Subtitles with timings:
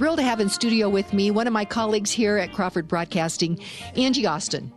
[0.00, 3.62] thrilled to have in studio with me one of my colleagues here at Crawford Broadcasting,
[3.96, 4.72] Angie Austin.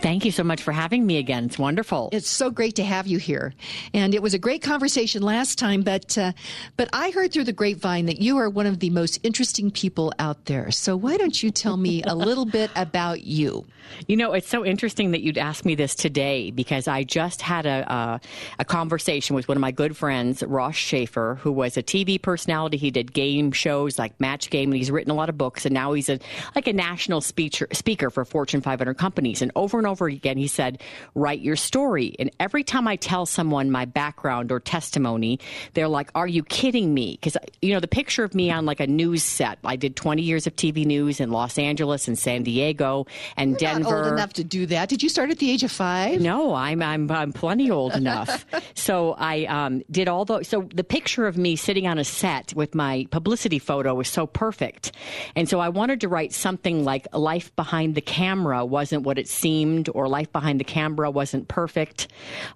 [0.00, 1.46] Thank you so much for having me again.
[1.46, 2.08] It's wonderful.
[2.12, 3.52] It's so great to have you here,
[3.92, 5.82] and it was a great conversation last time.
[5.82, 6.32] But uh,
[6.76, 10.12] but I heard through the grapevine that you are one of the most interesting people
[10.20, 10.70] out there.
[10.70, 13.66] So why don't you tell me a little bit about you?
[14.06, 17.66] You know, it's so interesting that you'd ask me this today because I just had
[17.66, 18.20] a a,
[18.60, 22.76] a conversation with one of my good friends, Ross Shafer, who was a TV personality.
[22.76, 25.74] He did game shows like Match Game, and he's written a lot of books, and
[25.74, 26.20] now he's a
[26.54, 30.46] like a national speaker speaker for Fortune 500 companies, and over and over again, he
[30.46, 30.80] said,
[31.14, 32.14] write your story.
[32.18, 35.40] And every time I tell someone my background or testimony,
[35.74, 37.18] they're like, are you kidding me?
[37.20, 40.22] Because, you know, the picture of me on like a news set, I did 20
[40.22, 43.06] years of TV news in Los Angeles and San Diego
[43.36, 43.90] and You're Denver.
[43.90, 44.88] Not old enough to do that.
[44.88, 46.20] Did you start at the age of five?
[46.20, 48.44] No, I'm I'm, I'm plenty old enough.
[48.74, 52.52] so I um, did all the so the picture of me sitting on a set
[52.54, 54.92] with my publicity photo was so perfect,
[55.36, 59.28] and so I wanted to write something like life behind the camera wasn't what it
[59.28, 62.08] seemed, or life behind the camera wasn't perfect,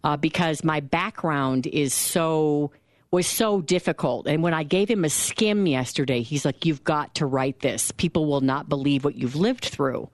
[0.02, 2.72] uh, because my background is so
[3.12, 4.26] was so difficult.
[4.26, 7.92] And when I gave him a skim yesterday, he's like, You've got to write this.
[7.92, 10.08] People will not believe what you've lived through.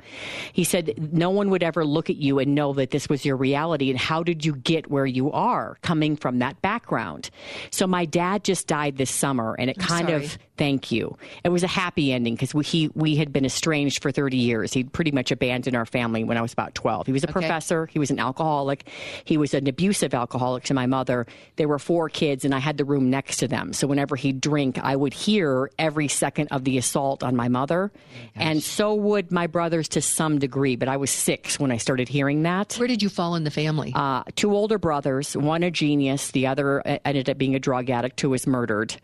[0.53, 3.37] He said, No one would ever look at you and know that this was your
[3.37, 3.89] reality.
[3.91, 7.31] And how did you get where you are coming from that background?
[7.71, 10.25] So my dad just died this summer, and it I'm kind sorry.
[10.25, 11.17] of Thank you.
[11.45, 14.73] It was a happy ending because we, he we had been estranged for 30 years.
[14.73, 17.07] He'd pretty much abandoned our family when I was about 12.
[17.07, 17.35] He was a Okay.
[17.35, 17.87] professor.
[17.87, 18.89] He was an alcoholic.
[19.25, 21.29] He was an abusive alcoholic to my mother.
[21.55, 23.73] There were four kids, and I had the room next to them.
[23.73, 27.93] So whenever he'd drink, I would hear every second of the assault on my mother,
[28.35, 30.77] and so would my brothers to some degree.
[30.77, 32.75] But I was six when I started hearing that.
[32.75, 33.93] Where did you fall in the family?
[33.95, 38.21] Uh, two older brothers, one a genius, the other ended up being a drug addict
[38.21, 38.97] who was murdered.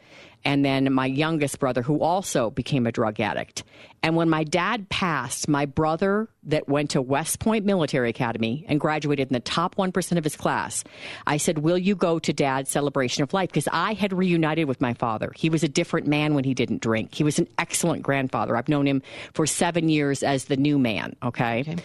[0.45, 3.65] And then my youngest brother, who also became a drug addict.
[4.03, 8.79] And when my dad passed, my brother that went to West Point Military Academy and
[8.79, 10.85] graduated in the top 1% of his class,
[11.27, 13.49] I said, Will you go to dad's celebration of life?
[13.49, 15.33] Because I had reunited with my father.
[15.35, 17.15] He was a different man when he didn't drink.
[17.15, 18.57] He was an excellent grandfather.
[18.57, 19.03] I've known him
[19.33, 21.77] for seven years as the new man, okay?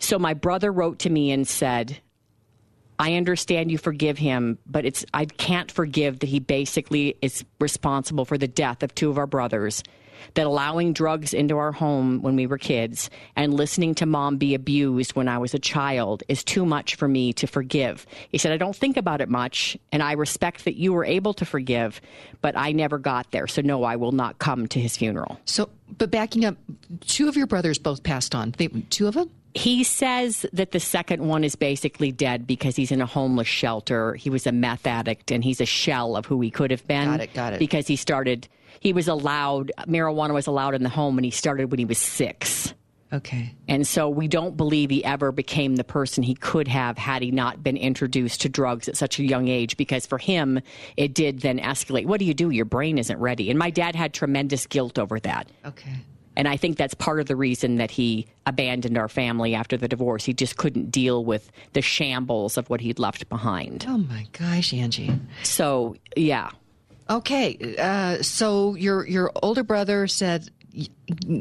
[0.00, 1.98] So my brother wrote to me and said,
[2.98, 8.24] I understand you forgive him, but it's I can't forgive that he basically is responsible
[8.24, 9.82] for the death of two of our brothers.
[10.34, 14.54] That allowing drugs into our home when we were kids and listening to mom be
[14.54, 18.04] abused when I was a child is too much for me to forgive.
[18.28, 21.34] He said, I don't think about it much, and I respect that you were able
[21.34, 22.00] to forgive,
[22.42, 23.46] but I never got there.
[23.46, 25.38] So, no, I will not come to his funeral.
[25.44, 26.56] so, but backing up,
[27.02, 28.54] two of your brothers both passed on.
[28.58, 29.30] They, two of them?
[29.58, 34.14] He says that the second one is basically dead because he's in a homeless shelter.
[34.14, 37.10] He was a meth addict and he's a shell of who he could have been.
[37.10, 37.58] Got it, got it.
[37.58, 38.46] Because he started,
[38.78, 41.98] he was allowed, marijuana was allowed in the home and he started when he was
[41.98, 42.72] six.
[43.12, 43.52] Okay.
[43.66, 47.32] And so we don't believe he ever became the person he could have had he
[47.32, 50.60] not been introduced to drugs at such a young age because for him,
[50.96, 52.06] it did then escalate.
[52.06, 52.50] What do you do?
[52.50, 53.50] Your brain isn't ready.
[53.50, 55.50] And my dad had tremendous guilt over that.
[55.64, 55.96] Okay.
[56.38, 59.88] And I think that's part of the reason that he abandoned our family after the
[59.88, 60.24] divorce.
[60.24, 63.84] He just couldn't deal with the shambles of what he'd left behind.
[63.88, 65.12] Oh my gosh, Angie.
[65.42, 66.50] So, yeah.
[67.10, 70.48] Okay, uh, so your your older brother said,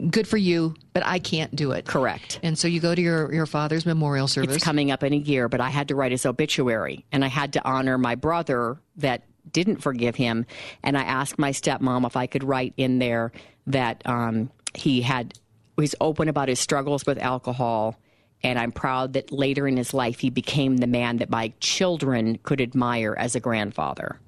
[0.09, 2.39] "Good for you, but I can't do it." Correct.
[2.41, 4.55] And so you go to your your father's memorial service.
[4.55, 7.27] It's coming up in a year, but I had to write his obituary and I
[7.27, 10.45] had to honor my brother that didn't forgive him.
[10.83, 13.31] And I asked my stepmom if I could write in there
[13.67, 15.33] that um, he had
[15.75, 17.95] was open about his struggles with alcohol.
[18.43, 22.37] And I'm proud that later in his life he became the man that my children
[22.43, 24.19] could admire as a grandfather.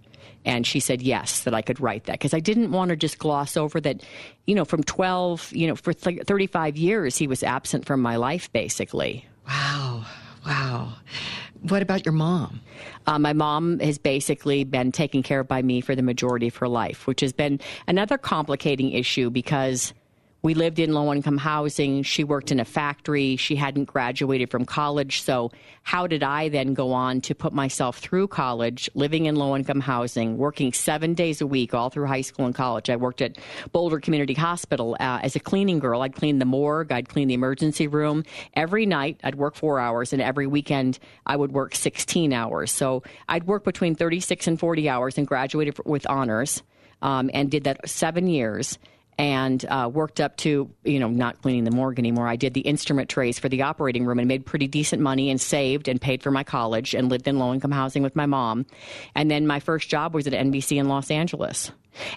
[0.46, 3.20] And she said yes, that I could write that because I didn't want to just
[3.20, 4.02] gloss over that,
[4.48, 8.16] you know, from 12, you know, for th- 35 years he was absent from my
[8.16, 9.26] life basically.
[9.48, 10.06] wow,
[10.46, 10.94] wow.
[11.62, 12.62] What about your mom?
[13.06, 16.56] Uh, my mom has basically been taken care of by me for the majority of
[16.58, 19.94] her life, which has been another complicating issue because
[20.42, 22.04] we lived in low income housing.
[22.04, 23.36] She worked in a factory.
[23.36, 25.22] She hadn't graduated from college.
[25.22, 25.52] So,
[25.84, 29.82] how did I then go on to put myself through college, living in low income
[29.82, 32.90] housing, working seven days a week all through high school and college?
[32.90, 33.38] I worked at
[33.72, 36.02] Boulder Community Hospital uh, as a cleaning girl.
[36.02, 38.24] I'd clean the morgue, I'd clean the emergency room.
[38.54, 42.72] Every night, I'd work four hours, and every weekend, I would work 16 hours.
[42.72, 46.64] So, I'd work between 36 and 40 hours and graduated with honors
[47.02, 48.78] um, and did that seven years
[49.20, 52.26] and uh, worked up to, you know, not cleaning the morgue anymore.
[52.26, 55.42] I did the instrument trays for the operating room and made pretty decent money and
[55.42, 58.66] saved and paid for my college and lived in low income housing with my mom.
[59.16, 61.70] And then my first job was at NBC in Los Angeles.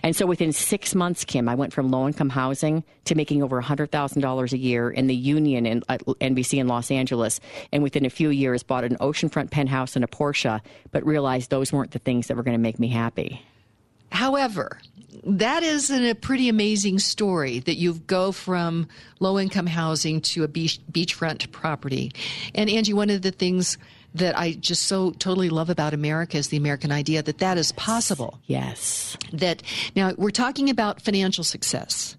[0.04, 3.60] And so within six months, Kim, I went from low income housing to making over
[3.60, 7.40] $100,000 a year in the union in, at NBC in Los Angeles.
[7.72, 10.60] And within a few years, bought an oceanfront penthouse and a Porsche,
[10.92, 13.44] but realized those weren't the things that were going to make me happy.
[14.12, 14.78] However,
[15.24, 18.88] that is a pretty amazing story that you go from
[19.20, 22.12] low income housing to a beach, beachfront property.
[22.54, 23.78] And Angie, one of the things
[24.14, 27.72] that I just so totally love about America is the American idea that that is
[27.72, 28.40] possible.
[28.46, 29.16] Yes.
[29.32, 29.62] That
[29.96, 32.16] now we're talking about financial success,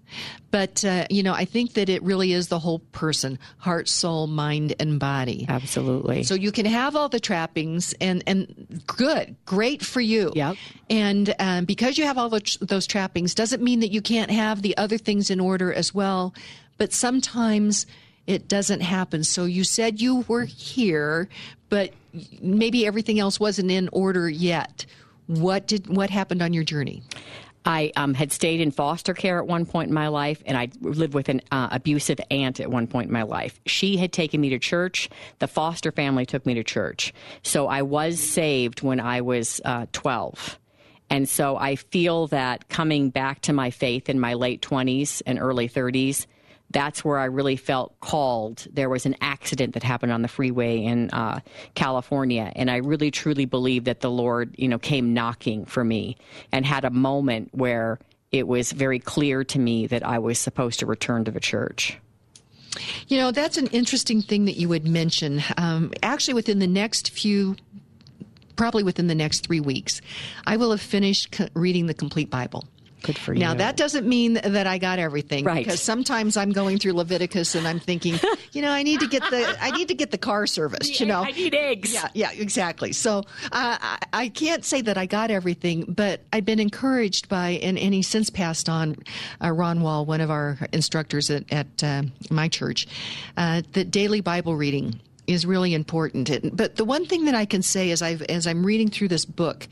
[0.50, 4.26] but uh, you know I think that it really is the whole person, heart, soul,
[4.26, 5.46] mind, and body.
[5.48, 6.24] Absolutely.
[6.24, 10.32] So you can have all the trappings, and and good, great for you.
[10.34, 10.56] Yep.
[10.90, 14.62] And um, because you have all the, those trappings, doesn't mean that you can't have
[14.62, 16.34] the other things in order as well.
[16.76, 17.86] But sometimes
[18.26, 19.24] it doesn't happen.
[19.24, 21.28] So you said you were here,
[21.68, 21.92] but
[22.40, 24.86] maybe everything else wasn't in order yet.
[25.26, 27.02] What did what happened on your journey?
[27.66, 30.68] I um, had stayed in foster care at one point in my life, and I
[30.82, 33.58] lived with an uh, abusive aunt at one point in my life.
[33.64, 35.08] She had taken me to church.
[35.38, 37.14] The foster family took me to church.
[37.42, 40.58] So I was saved when I was uh, 12.
[41.08, 45.38] And so I feel that coming back to my faith in my late 20s and
[45.38, 46.26] early 30s
[46.74, 48.66] that's where I really felt called.
[48.70, 51.40] There was an accident that happened on the freeway in uh,
[51.74, 56.16] California, and I really truly believe that the Lord, you know, came knocking for me
[56.52, 58.00] and had a moment where
[58.32, 61.96] it was very clear to me that I was supposed to return to the church.
[63.06, 65.42] You know, that's an interesting thing that you would mention.
[65.56, 67.54] Um, actually, within the next few
[68.56, 70.00] probably within the next three weeks,
[70.46, 72.64] I will have finished reading the complete Bible.
[73.04, 73.40] Good for you.
[73.40, 75.62] Now that doesn't mean that I got everything, right?
[75.62, 78.18] Because sometimes I'm going through Leviticus and I'm thinking,
[78.52, 80.98] you know, I need to get the I need to get the car serviced.
[81.00, 81.92] You know, I need eggs.
[81.92, 82.92] Yeah, yeah, exactly.
[82.92, 83.18] So
[83.52, 87.78] uh, I, I can't say that I got everything, but I've been encouraged by and,
[87.78, 88.96] and he's since passed on
[89.42, 92.86] uh, Ron Wall, one of our instructors at, at uh, my church,
[93.36, 96.56] uh, that daily Bible reading is really important.
[96.56, 99.26] But the one thing that I can say as I've as I'm reading through this
[99.26, 99.68] book,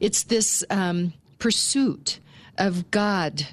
[0.00, 2.18] it's this um, pursuit
[2.58, 3.46] of God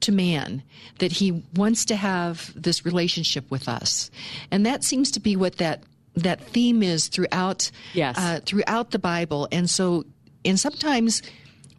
[0.00, 0.62] to man
[0.98, 4.10] that he wants to have this relationship with us.
[4.50, 5.82] And that seems to be what that
[6.14, 8.18] that theme is throughout yes.
[8.18, 9.48] uh, throughout the bible.
[9.52, 10.04] And so
[10.44, 11.22] and sometimes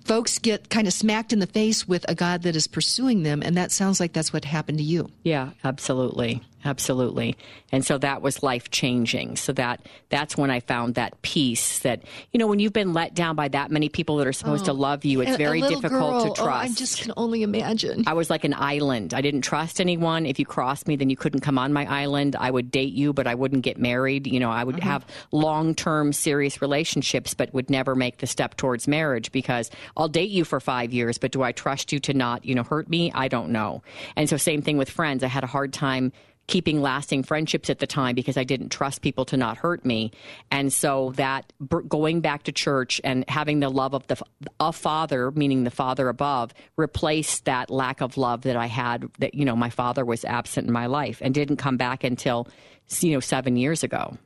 [0.06, 3.44] folks get kind of smacked in the face with a god that is pursuing them
[3.44, 5.10] and that sounds like that's what happened to you.
[5.24, 7.38] Yeah absolutely absolutely.
[7.72, 12.02] And so that was life changing so that that's when i found that peace that
[12.32, 14.68] you know when you've been let down by that many people that are supposed oh,
[14.68, 18.04] to love you it's very difficult girl, to trust oh, i just can only imagine.
[18.08, 19.14] I was like an island.
[19.14, 20.26] I didn't trust anyone.
[20.26, 22.36] If you crossed me then you couldn't come on my island.
[22.36, 24.28] I would date you but i wouldn't get married.
[24.28, 24.90] You know i would uh-huh.
[24.90, 30.30] have long-term serious relationships but would never make the step towards marriage because i'll date
[30.30, 33.12] you for five years but do i trust you to not you know hurt me?
[33.14, 33.84] I don't know.
[34.16, 35.24] And so same thing with friends.
[35.24, 36.12] I had a hard time
[36.50, 40.12] keeping lasting friendships at the time because I didn't trust people to not hurt me.
[40.50, 41.54] And so that
[41.88, 44.20] going back to church and having the love of the
[44.60, 49.36] a father, meaning the father above, replaced that lack of love that I had that
[49.36, 52.48] you know my father was absent in my life and didn't come back until
[53.00, 54.18] you know 7 years ago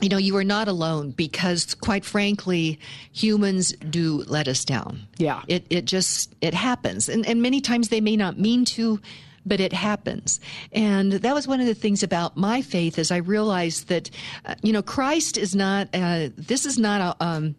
[0.00, 2.80] you know, you are not alone because, quite frankly,
[3.12, 5.06] humans do let us down.
[5.18, 9.00] Yeah, it it just it happens, and and many times they may not mean to,
[9.46, 10.40] but it happens.
[10.72, 14.10] And that was one of the things about my faith is I realized that,
[14.44, 17.54] uh, you know, Christ is not, uh, this is not a, um,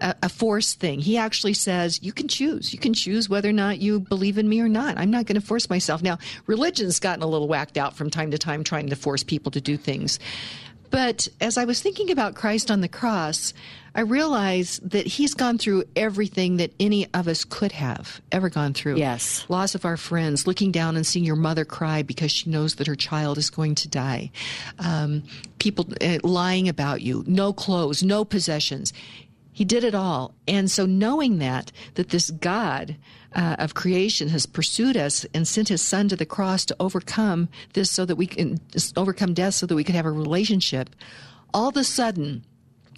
[0.00, 1.00] a, force thing.
[1.00, 2.72] He actually says, you can choose.
[2.72, 4.96] You can choose whether or not you believe in me or not.
[4.96, 6.02] I'm not going to force myself.
[6.02, 9.50] Now, religion's gotten a little whacked out from time to time trying to force people
[9.52, 10.18] to do things.
[10.90, 13.54] But as I was thinking about Christ on the cross,
[13.94, 18.72] I realized that he's gone through everything that any of us could have ever gone
[18.72, 18.96] through.
[18.96, 19.44] Yes.
[19.48, 22.86] Loss of our friends, looking down and seeing your mother cry because she knows that
[22.86, 24.30] her child is going to die.
[24.78, 25.24] Um,
[25.58, 28.92] people uh, lying about you, no clothes, no possessions.
[29.60, 30.34] He did it all.
[30.48, 32.96] And so knowing that, that this God
[33.34, 37.50] uh, of creation has pursued us and sent his son to the cross to overcome
[37.74, 38.58] this so that we can
[38.96, 40.88] overcome death so that we could have a relationship,
[41.52, 42.42] all of a sudden,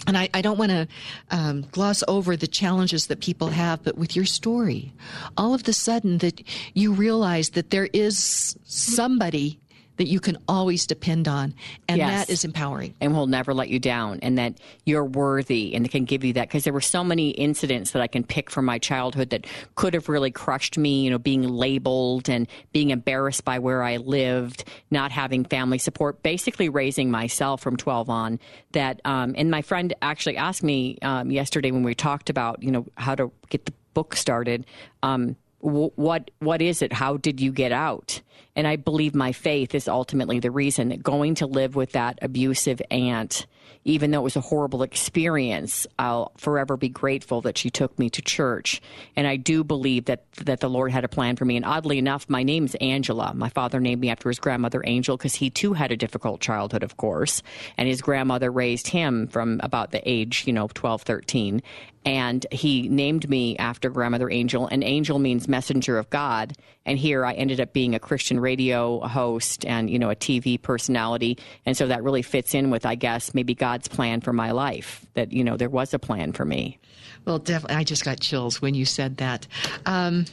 [0.06, 0.86] and I, I don't want to
[1.32, 4.92] um, gloss over the challenges that people have, but with your story,
[5.36, 6.42] all of the sudden that
[6.74, 9.58] you realize that there is somebody
[10.02, 11.54] that you can always depend on.
[11.86, 12.26] And Yes.
[12.26, 12.94] that is empowering.
[13.00, 14.54] and will never let you down and that
[14.84, 18.08] you're worthy and can give you that because there were so many incidents that I
[18.08, 22.28] can pick from my childhood that could have really crushed me, you know, being labeled
[22.28, 27.76] and being embarrassed by where I lived, not having family support, basically raising myself from
[27.76, 28.40] 12 on
[28.72, 32.72] that um, and my friend actually asked me um, yesterday when we talked about, you
[32.72, 34.64] know, how to get the book started
[35.04, 36.92] um, what what is it?
[36.92, 38.20] How did you get out?
[38.54, 42.18] And i believe my faith is ultimately the reason that going to live with that
[42.20, 43.46] abusive aunt
[43.84, 48.08] even though it was a horrible experience i'll forever be grateful that she took me
[48.10, 48.80] to church.
[49.16, 51.56] And i do believe that that the lord had a plan for me.
[51.56, 53.32] And oddly enough my name's angela.
[53.34, 56.82] My father named me after his grandmother angel because he too had a difficult childhood
[56.82, 57.42] of course.
[57.76, 61.62] And his grandmother raised him from about the age you know 12 13
[62.04, 64.66] and he named me after grandmother angel.
[64.66, 66.54] And angel means messenger of god
[66.86, 70.60] and here i ended up being a christian radio host and you know a tv
[70.60, 74.50] personality and so that really fits in with i guess maybe god's plan for my
[74.50, 76.78] life that you know there was a plan for me
[77.24, 77.76] Well, definitely.
[77.76, 79.46] I just got chills when you said that.
[79.86, 80.24] Um,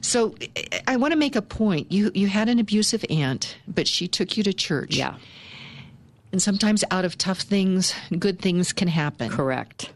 [0.00, 1.90] so I- I want to make a point.
[1.90, 4.96] You you had an abusive aunt, but she took you to church.
[4.96, 5.16] yeah
[6.30, 9.30] And sometimes out of tough things, good things can happen.
[9.30, 9.90] correct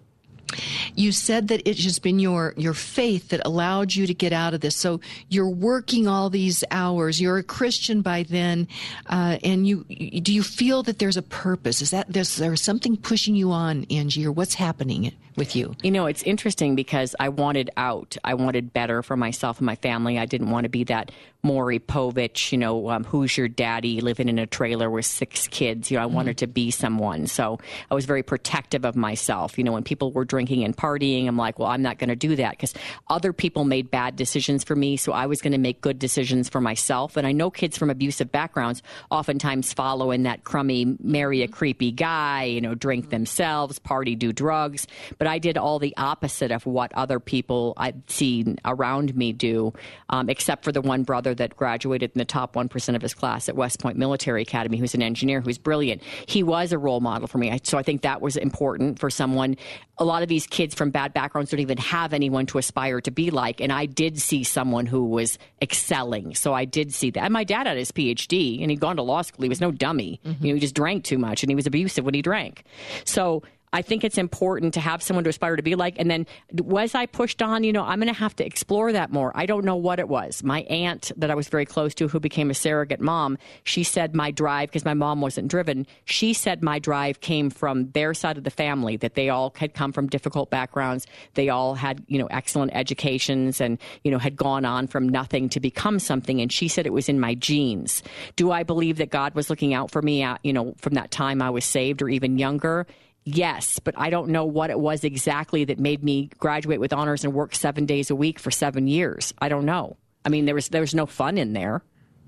[0.95, 4.55] You said that it's just been your your faith that allowed you to get out
[4.55, 4.77] of this.
[4.77, 7.21] So you're working all these hours.
[7.21, 8.69] You're a Christian by then,
[9.07, 11.83] uh, and you do you feel that there's a purpose?
[11.83, 15.75] Is that there's there something pushing you on, Angie, or what's happening with you?
[15.83, 18.17] You know, it's interesting because I wanted out.
[18.25, 20.19] I wanted better for myself and my family.
[20.19, 21.11] I didn't want to be that
[21.47, 25.93] Maury Povich, you know, um, who's your daddy living in a trailer with six kids.
[25.93, 27.29] You know, I wanted to be someone.
[27.29, 29.57] So I was very protective of myself.
[29.57, 32.17] You know, when people were drinking and partying, I'm like, well, I'm not going to
[32.17, 32.75] do that because
[33.09, 34.97] other people made bad decisions for me.
[34.97, 37.17] So I was going to make good decisions for myself.
[37.17, 41.93] And I know kids from abusive backgrounds oftentimes follow in that crummy, marry a creepy
[41.93, 44.89] guy, you know, drink themselves, party, do drugs.
[45.17, 49.73] But I did all the opposite of what other people I'd seen around me do,
[50.11, 53.49] um, except for the one brother that graduated in the top 1% of his class
[53.49, 56.03] at West Point Military Academy, who's an engineer who's brilliant.
[56.27, 57.59] He was a role model for me.
[57.63, 59.57] So I think that was important for someone.
[59.99, 63.11] A lot of these kids from bad backgrounds don't even have anyone to aspire to
[63.11, 63.61] be like.
[63.61, 66.35] And I did see someone who was excelling.
[66.35, 67.25] So I did see that.
[67.25, 69.43] And my dad had his PhD and he'd gone to law school.
[69.43, 70.21] He was no dummy.
[70.25, 70.45] Mm-hmm.
[70.45, 72.65] You know, he just drank too much and he was abusive when he drank.
[73.05, 73.43] So
[73.73, 75.97] I think it's important to have someone to aspire to be like.
[75.99, 77.65] And then was I pushed on?
[77.65, 79.33] You know, I'm going to have to explore that more.
[79.35, 80.43] I don't know what it was.
[80.43, 84.15] My aunt that I was very close to, who became a surrogate mom, she said
[84.15, 88.39] my drive, because my mom wasn't driven, she said my drive came from their side
[88.39, 91.07] of the family, that they all had come from difficult backgrounds.
[91.35, 95.49] They all had, you know, excellent educations and, you know, had gone on from nothing
[95.51, 96.41] to become something.
[96.41, 98.03] And she said it was in my genes.
[98.37, 101.11] Do I believe that God was looking out for me, at, you know, from that
[101.11, 102.87] time I was saved or even younger?
[103.29, 107.25] Yes, but I don't know what it was exactly that made me graduate with honors
[107.25, 109.35] and work seven days a week for seven years.
[109.41, 109.97] I don't know.
[110.25, 111.83] I mean, there was there was no fun in there.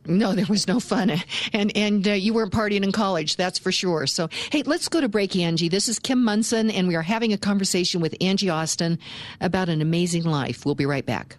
[0.06, 1.12] No, there was no fun,
[1.52, 4.08] and and uh, you weren't partying in college, that's for sure.
[4.08, 5.68] So, hey, let's go to break, Angie.
[5.68, 8.98] This is Kim Monson, and we are having a conversation with Angie Austin
[9.40, 10.66] about an amazing life.
[10.66, 11.36] We'll be right back.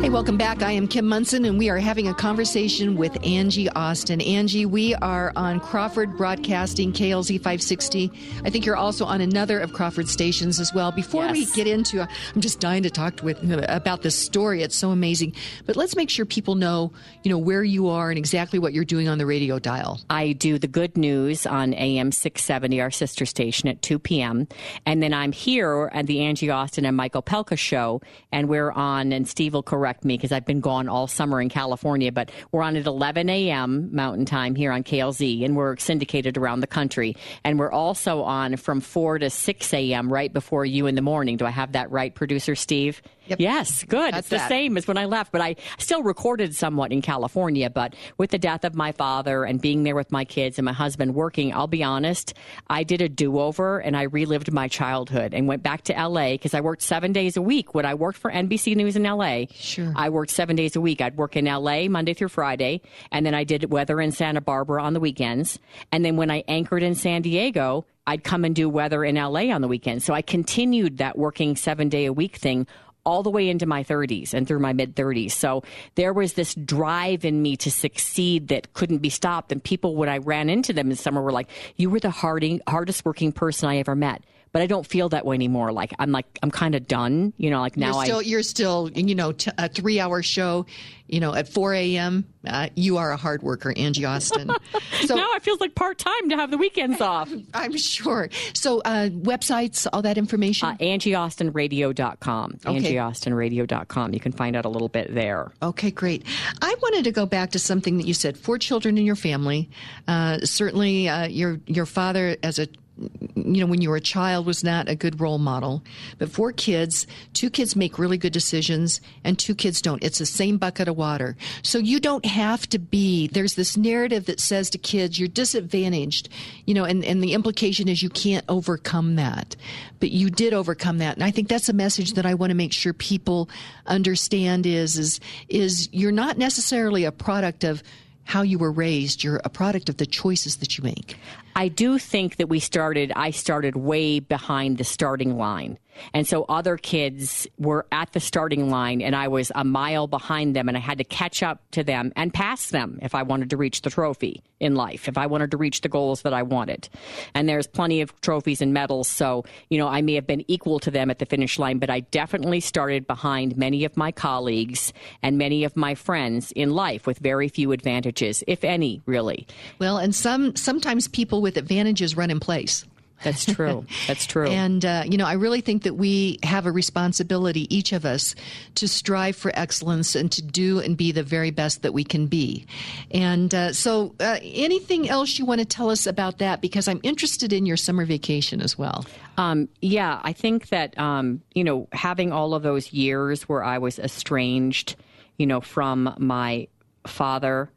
[0.00, 0.60] Hey, welcome back.
[0.60, 4.20] I am Kim Monson, and we are having a conversation with Angie Austin.
[4.20, 8.10] Angie, we are on Crawford Broadcasting, KLZ 560.
[8.44, 10.90] I think you're also on another of Crawford stations as well.
[10.90, 14.64] Before we get into, I'm just dying to talk with about this story.
[14.64, 15.32] It's so amazing.
[15.64, 18.84] But let's make sure people know, you know, where you are and exactly what you're
[18.84, 20.00] doing on the radio dial.
[20.10, 24.48] I do the good news on AM 670, our sister station, at 2 p.m.
[24.86, 29.12] And then I'm here at the Angie Austin and Michael Pelka show, and we're on,
[29.12, 32.62] and Steve will correct me because I've been gone all summer in California, but we're
[32.62, 33.94] on at 11 a.m.
[33.94, 37.16] Mountain Time here on KLZ, and we're syndicated around the country.
[37.44, 40.12] And we're also on from 4 to 6 a.m.
[40.12, 41.36] right before you in the morning.
[41.36, 43.02] Do I have that right, producer Steve?
[43.26, 43.40] Yep.
[43.40, 44.12] Yes, good.
[44.14, 44.48] That's it's the that.
[44.48, 47.70] same as when I left, but I still recorded somewhat in California.
[47.70, 50.72] But with the death of my father and being there with my kids and my
[50.72, 52.34] husband working, I'll be honest,
[52.68, 56.32] I did a do over and I relived my childhood and went back to LA
[56.32, 57.74] because I worked seven days a week.
[57.74, 59.92] When I worked for NBC News in LA, Sure.
[59.96, 61.00] I worked seven days a week.
[61.00, 64.82] I'd work in LA Monday through Friday, and then I did weather in Santa Barbara
[64.82, 65.58] on the weekends.
[65.92, 69.50] And then when I anchored in San Diego, I'd come and do weather in LA
[69.54, 70.04] on the weekends.
[70.04, 72.66] So I continued that working seven day a week thing
[73.04, 75.32] all the way into my 30s and through my mid 30s.
[75.32, 75.62] So
[75.94, 79.52] there was this drive in me to succeed that couldn't be stopped.
[79.52, 82.60] And people, when I ran into them in summer, were like, You were the harding,
[82.66, 84.22] hardest working person I ever met.
[84.54, 85.72] But I don't feel that way anymore.
[85.72, 87.32] Like I'm like I'm kind of done.
[87.36, 90.22] You know, like now you're still, I you're still you know t- a three hour
[90.22, 90.64] show.
[91.06, 92.24] You know, at 4 a.m.
[92.46, 94.50] Uh, you are a hard worker, Angie Austin.
[95.04, 97.30] So now it feels like part time to have the weekends off.
[97.52, 98.30] I'm sure.
[98.54, 100.68] So uh, websites, all that information.
[100.68, 102.58] Uh, AngieAustinRadio.com.
[102.64, 102.94] Okay.
[102.94, 104.14] AngieAustinRadio.com.
[104.14, 105.52] You can find out a little bit there.
[105.62, 106.24] Okay, great.
[106.62, 109.68] I wanted to go back to something that you said: four children in your family.
[110.08, 112.66] Uh, certainly, uh, your your father as a
[112.96, 115.82] you know, when you were a child was not a good role model.
[116.18, 120.02] But four kids, two kids make really good decisions and two kids don't.
[120.02, 121.36] It's the same bucket of water.
[121.62, 126.28] So you don't have to be, there's this narrative that says to kids, you're disadvantaged,
[126.66, 129.56] you know, and, and the implication is you can't overcome that.
[129.98, 131.16] But you did overcome that.
[131.16, 133.48] And I think that's a message that I want to make sure people
[133.86, 137.82] understand is, is, is you're not necessarily a product of
[138.24, 139.22] how you were raised.
[139.22, 141.16] You're a product of the choices that you make.
[141.56, 145.78] I do think that we started, I started way behind the starting line.
[146.12, 150.56] And so other kids were at the starting line and I was a mile behind
[150.56, 153.50] them and I had to catch up to them and pass them if I wanted
[153.50, 156.42] to reach the trophy in life, if I wanted to reach the goals that I
[156.42, 156.88] wanted.
[157.34, 159.08] And there's plenty of trophies and medals.
[159.08, 161.90] So, you know, I may have been equal to them at the finish line, but
[161.90, 164.92] I definitely started behind many of my colleagues
[165.22, 169.46] and many of my friends in life with very few advantages, if any, really.
[169.78, 172.84] Well, and some sometimes people with advantages run in place.
[173.22, 173.86] That's true.
[174.06, 174.46] That's true.
[174.50, 178.34] and, uh, you know, I really think that we have a responsibility, each of us,
[178.76, 182.26] to strive for excellence and to do and be the very best that we can
[182.26, 182.66] be.
[183.10, 186.60] And uh, so, uh, anything else you want to tell us about that?
[186.60, 189.06] Because I'm interested in your summer vacation as well.
[189.38, 193.78] Um, yeah, I think that, um, you know, having all of those years where I
[193.78, 194.96] was estranged,
[195.38, 196.68] you know, from my
[197.06, 197.70] father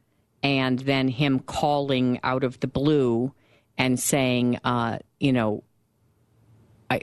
[0.43, 3.33] and then him calling out of the blue
[3.77, 5.63] and saying, uh, you know,
[6.89, 7.01] I.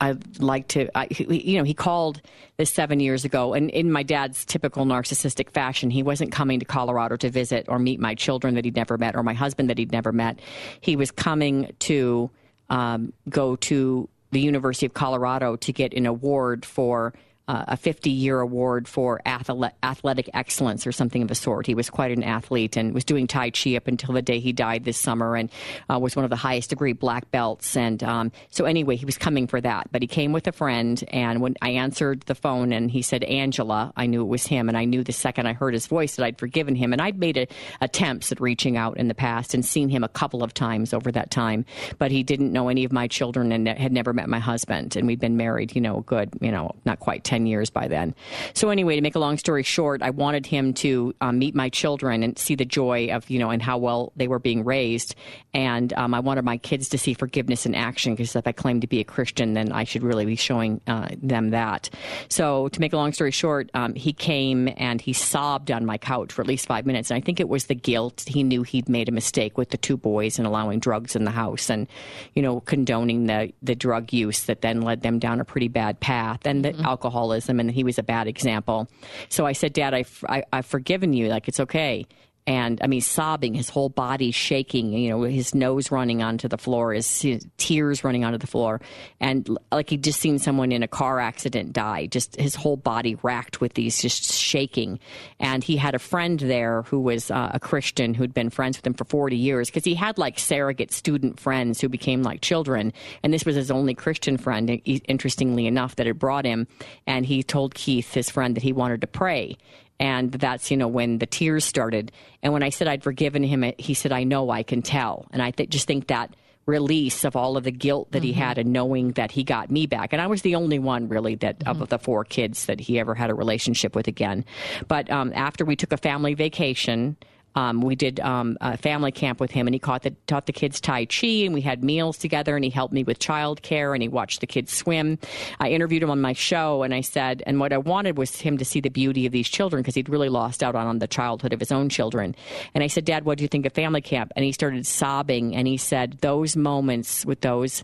[0.00, 2.22] I'd like to, I, you know, he called
[2.56, 6.64] this seven years ago, and in my dad's typical narcissistic fashion, he wasn't coming to
[6.64, 9.76] Colorado to visit or meet my children that he'd never met or my husband that
[9.76, 10.38] he'd never met.
[10.80, 12.30] He was coming to
[12.70, 17.12] um, go to the University of Colorado to get an award for
[17.48, 21.66] a 50 year award for athletic excellence or something of a sort.
[21.66, 24.52] He was quite an athlete and was doing Tai Chi up until the day he
[24.52, 25.50] died this summer and
[25.90, 27.76] uh, was one of the highest degree black belts.
[27.76, 29.90] And um, so, anyway, he was coming for that.
[29.90, 31.02] But he came with a friend.
[31.08, 34.68] And when I answered the phone and he said, Angela, I knew it was him.
[34.68, 36.92] And I knew the second I heard his voice that I'd forgiven him.
[36.92, 37.46] And I'd made a,
[37.80, 41.10] attempts at reaching out in the past and seen him a couple of times over
[41.12, 41.64] that time.
[41.98, 44.96] But he didn't know any of my children and had never met my husband.
[44.96, 47.86] And we'd been married, you know, good, you know, not quite 10 10 years by
[47.86, 48.16] then.
[48.52, 51.68] So anyway, to make a long story short, I wanted him to um, meet my
[51.68, 55.14] children and see the joy of, you know, and how well they were being raised.
[55.54, 58.80] And um, I wanted my kids to see forgiveness in action because if I claim
[58.80, 61.90] to be a Christian, then I should really be showing uh, them that.
[62.28, 65.96] So to make a long story short, um, he came and he sobbed on my
[65.96, 67.10] couch for at least five minutes.
[67.12, 68.24] And I think it was the guilt.
[68.26, 71.30] He knew he'd made a mistake with the two boys and allowing drugs in the
[71.30, 71.86] house and,
[72.34, 76.00] you know, condoning the, the drug use that then led them down a pretty bad
[76.00, 76.84] path and the mm-hmm.
[76.84, 78.88] alcohol alcoholism and he was a bad example.
[79.28, 81.28] So I said, Dad, I, I, I've forgiven you.
[81.28, 82.06] Like, it's okay
[82.48, 86.56] and I mean, sobbing, his whole body shaking, you know, his nose running onto the
[86.56, 88.80] floor, his, his, tears running onto the floor,
[89.20, 93.16] and like he'd just seen someone in a car accident die, just his whole body
[93.22, 94.98] racked with these, just shaking.
[95.38, 98.86] And he had a friend there who was uh, a Christian who'd been friends with
[98.86, 102.94] him for 40 years because he had like surrogate student friends who became like children.
[103.22, 106.66] And this was his only Christian friend, interestingly enough, that had brought him.
[107.06, 109.58] And he told Keith, his friend, that he wanted to pray
[110.00, 113.72] and that's you know when the tears started and when i said i'd forgiven him
[113.78, 116.34] he said i know i can tell and i th- just think that
[116.66, 118.26] release of all of the guilt that mm-hmm.
[118.26, 121.08] he had and knowing that he got me back and i was the only one
[121.08, 121.82] really that mm-hmm.
[121.82, 124.44] of the four kids that he ever had a relationship with again
[124.86, 127.16] but um, after we took a family vacation
[127.58, 130.80] um, we did um, a family camp with him, and he the, taught the kids
[130.80, 134.08] Tai Chi, and we had meals together, and he helped me with childcare, and he
[134.08, 135.18] watched the kids swim.
[135.58, 138.58] I interviewed him on my show, and I said, and what I wanted was him
[138.58, 141.08] to see the beauty of these children because he'd really lost out on, on the
[141.08, 142.36] childhood of his own children.
[142.74, 144.30] And I said, Dad, what do you think of family camp?
[144.36, 147.82] And he started sobbing, and he said, those moments with those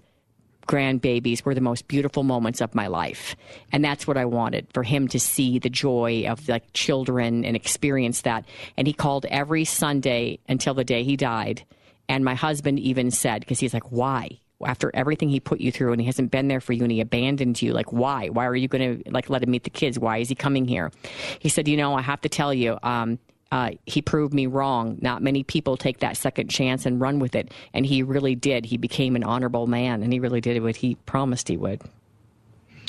[0.66, 3.36] grandbabies were the most beautiful moments of my life.
[3.72, 7.56] And that's what I wanted for him to see the joy of like children and
[7.56, 8.44] experience that.
[8.76, 11.64] And he called every Sunday until the day he died.
[12.08, 14.38] And my husband even said, because he's like, why?
[14.64, 17.00] After everything he put you through and he hasn't been there for you and he
[17.00, 18.28] abandoned you, like, why?
[18.28, 19.98] Why are you going to like let him meet the kids?
[19.98, 20.90] Why is he coming here?
[21.38, 23.18] He said, you know, I have to tell you, um,
[23.54, 24.98] uh, he proved me wrong.
[25.00, 28.66] Not many people take that second chance and run with it, and he really did.
[28.66, 31.80] He became an honorable man, and he really did what he promised he would.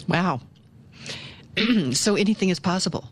[0.08, 0.42] Wow.
[1.92, 3.08] so anything is possible.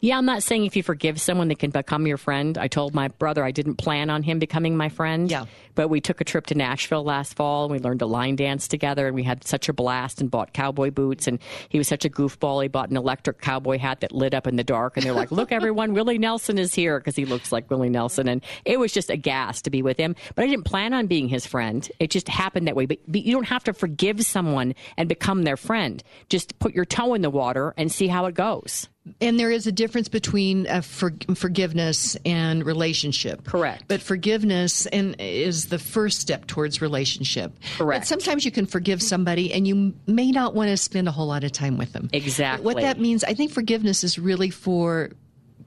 [0.00, 2.56] Yeah, I'm not saying if you forgive someone, they can become your friend.
[2.58, 5.30] I told my brother I didn't plan on him becoming my friend.
[5.30, 5.46] Yeah.
[5.74, 8.66] But we took a trip to Nashville last fall and we learned to line dance
[8.66, 11.26] together and we had such a blast and bought cowboy boots.
[11.26, 12.62] And he was such a goofball.
[12.62, 14.96] He bought an electric cowboy hat that lit up in the dark.
[14.96, 18.28] And they're like, look, everyone, Willie Nelson is here because he looks like Willie Nelson.
[18.28, 20.16] And it was just a gas to be with him.
[20.34, 21.88] But I didn't plan on being his friend.
[22.00, 22.86] It just happened that way.
[22.86, 26.02] But, but you don't have to forgive someone and become their friend.
[26.30, 28.88] Just put your toe in the water and see how it goes.
[29.20, 33.44] And there is a difference between uh, for, forgiveness and relationship.
[33.44, 33.84] Correct.
[33.88, 37.52] But forgiveness and is the first step towards relationship.
[37.76, 38.02] Correct.
[38.02, 41.26] But sometimes you can forgive somebody and you may not want to spend a whole
[41.28, 42.10] lot of time with them.
[42.12, 42.64] Exactly.
[42.64, 45.10] What that means, I think forgiveness is really for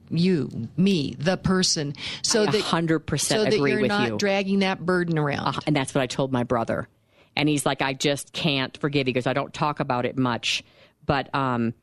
[0.10, 4.18] you, me, the person, so that 100% so that agree you're with not you.
[4.18, 5.56] dragging that burden around.
[5.56, 6.88] Uh, and that's what I told my brother.
[7.36, 9.08] And he's like, I just can't forgive.
[9.08, 10.64] you because I don't talk about it much,
[11.06, 11.74] but um,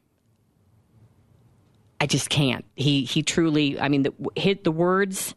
[2.01, 2.65] I just can't.
[2.75, 3.81] He he truly.
[3.81, 5.35] I mean, the hit the words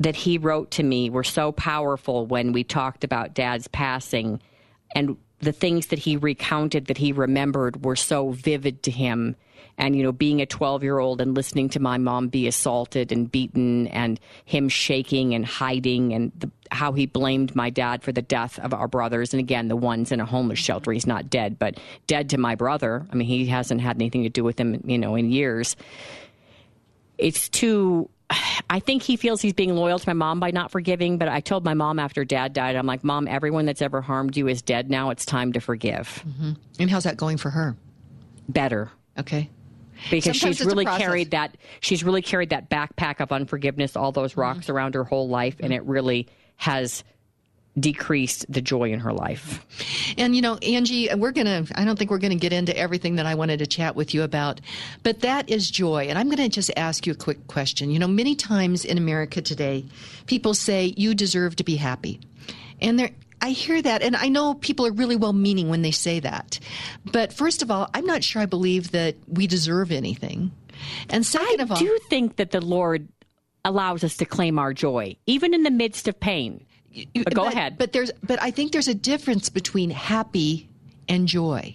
[0.00, 4.40] that he wrote to me were so powerful when we talked about Dad's passing,
[4.94, 9.36] and the things that he recounted that he remembered were so vivid to him.
[9.78, 13.88] And you know, being a twelve-year-old and listening to my mom be assaulted and beaten,
[13.88, 18.58] and him shaking and hiding, and the, how he blamed my dad for the death
[18.58, 19.32] of our brothers.
[19.32, 22.54] And again, the one's in a homeless shelter; he's not dead, but dead to my
[22.54, 23.06] brother.
[23.10, 25.74] I mean, he hasn't had anything to do with him, you know, in years.
[27.18, 28.08] It's too
[28.70, 31.40] I think he feels he's being loyal to my mom by not forgiving, but I
[31.40, 34.62] told my mom after dad died, I'm like, Mom, everyone that's ever harmed you is
[34.62, 35.10] dead now.
[35.10, 36.24] It's time to forgive.
[36.26, 36.52] Mm-hmm.
[36.80, 37.76] and how's that going for her?
[38.48, 38.90] Better.
[39.18, 39.50] Okay.
[40.10, 44.32] Because Sometimes she's really carried that she's really carried that backpack of unforgiveness, all those
[44.32, 44.40] mm-hmm.
[44.40, 47.04] rocks around her whole life, and it really has
[47.78, 49.64] decreased the joy in her life.
[50.18, 52.76] And you know, Angie, we're going to, I don't think we're going to get into
[52.76, 54.60] everything that I wanted to chat with you about,
[55.02, 56.06] but that is joy.
[56.08, 57.90] And I'm going to just ask you a quick question.
[57.90, 59.86] You know, many times in America today,
[60.26, 62.20] people say you deserve to be happy.
[62.80, 63.10] And there,
[63.42, 66.58] I hear that, and I know people are really well meaning when they say that.
[67.04, 70.52] But first of all, I'm not sure I believe that we deserve anything.
[71.10, 73.08] And second I of all, I do think that the Lord
[73.64, 76.64] allows us to claim our joy, even in the midst of pain.
[76.92, 77.78] you- But go but- ahead.
[77.78, 80.68] But there's, but I think there's a difference between happy
[81.08, 81.74] and joy.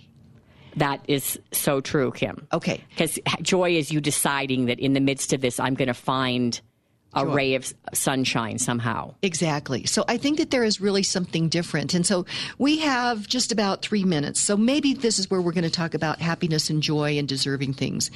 [0.76, 2.48] That is so true, Kim.
[2.54, 2.84] Okay.
[2.92, 6.62] Because joy is you deciding that in the midst of this, I'm going to find
[7.13, 7.34] a Joy.
[7.34, 9.13] ray of sunshine somehow.
[9.22, 9.86] Exactly.
[9.86, 11.93] So I think that there is really something different.
[11.93, 12.26] And so
[12.58, 14.39] we have just about three minutes.
[14.39, 17.74] So maybe this is where we're going to talk about happiness and joy and deserving
[17.74, 18.12] things.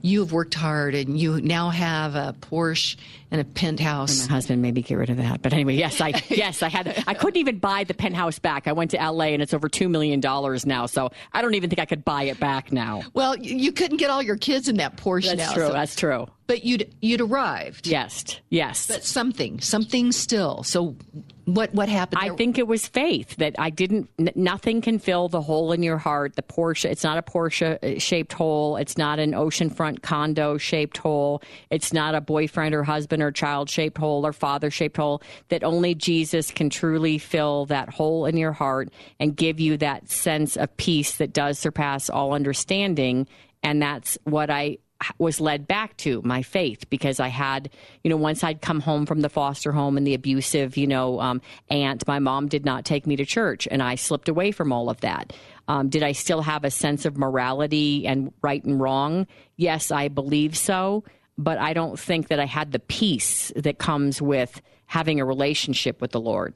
[0.00, 2.96] You have worked hard and you now have a Porsche
[3.30, 4.20] and a penthouse.
[4.22, 7.02] And My husband maybe get rid of that, but anyway, yes, I yes I had
[7.06, 8.68] I couldn't even buy the penthouse back.
[8.68, 9.34] I went to L.A.
[9.34, 12.22] and it's over two million dollars now, so I don't even think I could buy
[12.24, 13.02] it back now.
[13.12, 15.52] Well, you you couldn't get all your kids in that Porsche That's now.
[15.54, 15.66] true.
[15.66, 16.26] so- That's true.
[16.46, 17.86] But you'd you'd arrived.
[17.86, 18.86] Yes, yes.
[18.86, 20.62] But something, something still.
[20.62, 20.96] So
[21.44, 22.20] what what happened?
[22.22, 24.10] I think it was faith that I didn't.
[24.18, 26.36] N- nothing can fill the hole in your heart.
[26.36, 26.86] The Porsche.
[26.86, 28.76] It's not a Porsche uh, shaped hole.
[28.76, 31.42] It's not an oceanfront condo shaped hole.
[31.70, 35.22] It's not a boyfriend or husband or child shaped hole or father shaped hole.
[35.48, 40.10] That only Jesus can truly fill that hole in your heart and give you that
[40.10, 43.26] sense of peace that does surpass all understanding.
[43.62, 44.78] And that's what I
[45.18, 47.70] was led back to my faith because I had,
[48.02, 51.20] you know, once I'd come home from the foster home and the abusive, you know,
[51.20, 54.72] um, aunt, my mom did not take me to church and I slipped away from
[54.72, 55.32] all of that.
[55.68, 59.26] Um, did I still have a sense of morality and right and wrong?
[59.56, 61.04] Yes, I believe so.
[61.38, 66.00] But I don't think that I had the peace that comes with having a relationship
[66.00, 66.54] with the Lord.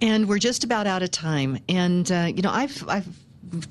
[0.00, 1.58] And we're just about out of time.
[1.68, 3.06] And uh, you know, I've I've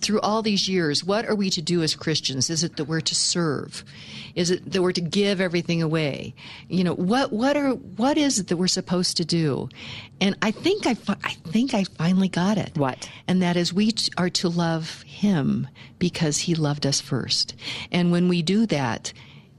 [0.01, 2.49] through all these years, what are we to do as Christians?
[2.49, 3.83] Is it that we're to serve?
[4.33, 6.33] Is it that we're to give everything away?
[6.67, 9.69] You know, what what are what is it that we're supposed to do?
[10.21, 12.77] And I think I I think I finally got it.
[12.77, 13.09] What?
[13.27, 15.67] And that is we t- are to love him
[15.99, 17.55] because he loved us first.
[17.91, 19.13] And when we do that,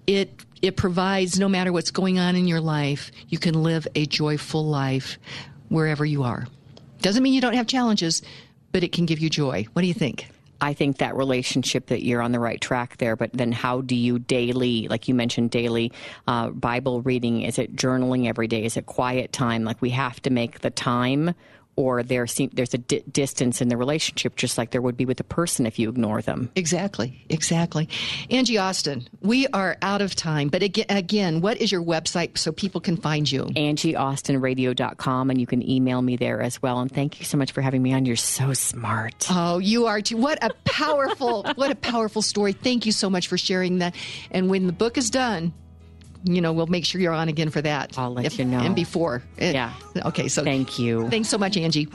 [0.07, 4.07] it it provides no matter what's going on in your life, you can live a
[4.07, 5.19] joyful life
[5.69, 6.47] wherever you are.
[7.03, 8.23] Doesn't mean you don't have challenges,
[8.73, 9.67] but it can give you joy.
[9.73, 10.29] What do you think?
[10.61, 13.95] I think that relationship that you're on the right track there, but then how do
[13.95, 15.93] you daily, like you mentioned, daily
[16.27, 17.43] uh, Bible reading?
[17.43, 18.65] Is it journaling every day?
[18.65, 19.65] Is it quiet time?
[19.65, 21.35] Like we have to make the time
[21.77, 25.05] or there seem, there's a di- distance in the relationship, just like there would be
[25.05, 26.51] with a person if you ignore them.
[26.57, 27.89] Exactly, exactly.
[28.31, 32.51] Angie Austin, we are out of time, but again, again what is your website so
[32.53, 33.45] people can find you?
[33.45, 36.81] AngieAustinRadio.com, and you can email me there as well.
[36.81, 38.07] And thank you so much for having me on.
[38.07, 39.27] You're so smart.
[39.31, 40.17] Oh, you are too.
[40.17, 42.53] What a powerful, what a powerful story.
[42.53, 43.95] Thank you so much for sharing that.
[44.31, 45.53] And when the book is done,
[46.27, 47.97] you know, we'll make sure you're on again for that.
[47.97, 48.59] I'll let if, you know.
[48.59, 49.23] And before.
[49.39, 49.73] Yeah.
[49.97, 50.29] Okay.
[50.29, 51.09] So thank you.
[51.09, 51.89] Thanks so much, Angie.